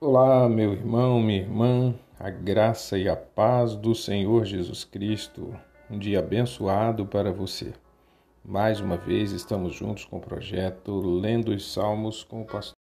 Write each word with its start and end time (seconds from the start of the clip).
Olá, 0.00 0.48
meu 0.48 0.74
irmão, 0.74 1.20
minha 1.20 1.40
irmã, 1.40 1.92
a 2.20 2.30
graça 2.30 2.96
e 2.96 3.08
a 3.08 3.16
paz 3.16 3.74
do 3.74 3.96
Senhor 3.96 4.44
Jesus 4.44 4.84
Cristo. 4.84 5.58
Um 5.90 5.98
dia 5.98 6.20
abençoado 6.20 7.04
para 7.04 7.32
você. 7.32 7.74
Mais 8.44 8.80
uma 8.80 8.96
vez 8.96 9.32
estamos 9.32 9.74
juntos 9.74 10.04
com 10.04 10.18
o 10.18 10.20
projeto 10.20 11.00
Lendo 11.00 11.50
os 11.50 11.72
Salmos 11.72 12.22
com 12.22 12.42
o 12.42 12.44
pastor, 12.44 12.76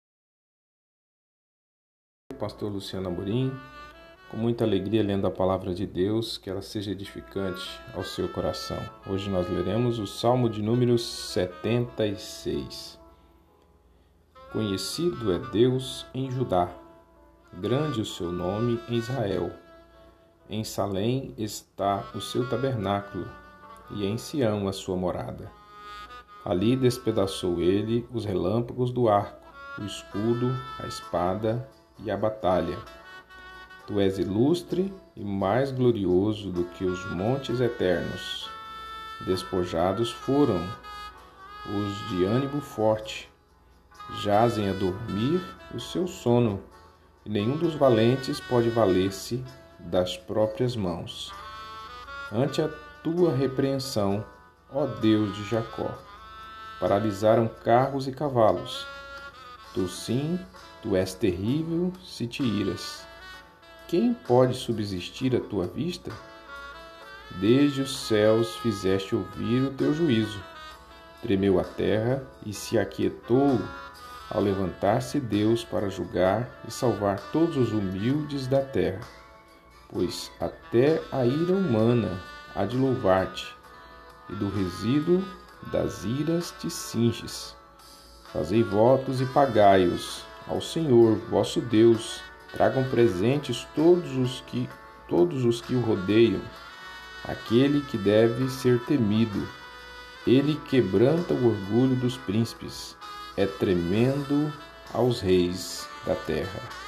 pastor 2.37 2.71
Luciano 2.71 3.07
Amorim. 3.07 3.51
Com 4.29 4.37
muita 4.37 4.63
alegria 4.63 5.01
lendo 5.01 5.25
a 5.25 5.31
palavra 5.31 5.73
de 5.73 5.87
Deus, 5.87 6.37
que 6.37 6.51
ela 6.51 6.61
seja 6.61 6.91
edificante 6.91 7.81
ao 7.95 8.03
seu 8.03 8.31
coração. 8.31 8.77
Hoje 9.09 9.27
nós 9.27 9.49
leremos 9.49 9.97
o 9.97 10.05
Salmo 10.05 10.47
de 10.47 10.61
número 10.61 10.99
76. 10.99 12.99
Conhecido 14.51 15.33
é 15.33 15.39
Deus 15.39 16.05
em 16.13 16.29
Judá 16.29 16.85
grande 17.59 18.01
o 18.01 18.05
seu 18.05 18.31
nome 18.31 18.79
em 18.87 18.95
Israel. 18.95 19.51
Em 20.47 20.63
Salém 20.63 21.33
está 21.39 22.03
o 22.13 22.21
seu 22.21 22.47
tabernáculo, 22.47 23.27
e 23.89 24.05
em 24.05 24.15
Sião 24.15 24.67
a 24.67 24.73
sua 24.73 24.95
morada. 24.95 25.51
Ali 26.45 26.75
despedaçou 26.75 27.59
ele 27.59 28.07
os 28.13 28.25
relâmpagos 28.25 28.91
do 28.91 29.09
arco, 29.09 29.41
o 29.79 29.85
escudo, 29.85 30.55
a 30.79 30.85
espada 30.85 31.67
e 31.99 32.11
a 32.11 32.15
batalha. 32.15 32.77
Tu 33.87 33.99
és 33.99 34.19
ilustre 34.19 34.93
e 35.15 35.23
mais 35.23 35.71
glorioso 35.71 36.51
do 36.51 36.63
que 36.63 36.85
os 36.85 37.09
montes 37.11 37.59
eternos. 37.59 38.47
Despojados 39.25 40.11
foram 40.11 40.61
os 41.65 42.09
de 42.09 42.23
ânimo 42.23 42.61
forte, 42.61 43.27
jazem 44.21 44.69
a 44.69 44.73
dormir 44.73 45.41
o 45.73 45.79
seu 45.79 46.07
sono 46.07 46.61
nenhum 47.27 47.57
dos 47.57 47.75
valentes 47.75 48.39
pode 48.39 48.69
valer-se 48.69 49.43
das 49.79 50.17
próprias 50.17 50.75
mãos. 50.75 51.33
Ante 52.31 52.61
a 52.61 52.67
tua 53.03 53.35
repreensão, 53.35 54.25
ó 54.71 54.85
Deus 54.85 55.35
de 55.35 55.43
Jacó, 55.49 55.89
paralisaram 56.79 57.47
carros 57.47 58.07
e 58.07 58.11
cavalos. 58.11 58.85
Tu 59.73 59.87
sim, 59.87 60.39
tu 60.81 60.95
és 60.95 61.13
terrível 61.13 61.93
se 62.03 62.27
te 62.27 62.43
iras. 62.43 63.05
Quem 63.87 64.13
pode 64.13 64.53
subsistir 64.55 65.35
à 65.35 65.39
tua 65.39 65.67
vista? 65.67 66.11
Desde 67.39 67.81
os 67.81 68.07
céus 68.07 68.55
fizeste 68.57 69.15
ouvir 69.15 69.63
o 69.63 69.71
teu 69.71 69.93
juízo. 69.93 70.41
Tremeu 71.21 71.59
a 71.59 71.63
terra 71.63 72.23
e 72.45 72.53
se 72.53 72.77
aquietou 72.77 73.59
ao 74.29 74.41
levantar-se 74.41 75.19
Deus 75.19 75.63
para 75.63 75.89
julgar 75.89 76.49
e 76.67 76.71
salvar 76.71 77.19
todos 77.31 77.57
os 77.57 77.71
humildes 77.71 78.47
da 78.47 78.61
terra. 78.61 79.01
Pois 79.89 80.31
até 80.39 81.01
a 81.11 81.25
ira 81.25 81.53
humana 81.53 82.21
há 82.53 82.65
de 82.65 82.75
louvar-te, 82.75 83.55
e 84.29 84.35
do 84.35 84.49
resíduo 84.49 85.23
das 85.71 86.03
iras 86.03 86.53
te 86.59 86.69
cinges. 86.69 87.55
Fazei 88.33 88.61
votos 88.61 89.21
e 89.21 89.25
pagai-os 89.27 90.23
ao 90.47 90.59
Senhor, 90.61 91.15
vosso 91.29 91.61
Deus. 91.61 92.21
Tragam 92.51 92.83
presentes 92.89 93.67
todos 93.75 94.15
os 94.17 94.41
que 94.41 94.69
todos 95.07 95.45
os 95.45 95.61
que 95.61 95.73
o 95.73 95.79
rodeiam, 95.79 96.41
aquele 97.23 97.81
que 97.81 97.97
deve 97.97 98.49
ser 98.49 98.79
temido. 98.83 99.47
Ele 100.25 100.59
quebranta 100.69 101.33
o 101.33 101.47
orgulho 101.47 101.95
dos 101.95 102.17
príncipes 102.17 102.97
é 103.37 103.45
tremendo 103.45 104.51
aos 104.93 105.21
reis 105.21 105.87
da 106.05 106.15
terra. 106.15 106.86